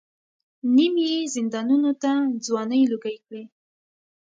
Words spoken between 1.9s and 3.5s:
ته ځوانۍ لوګۍ کړې.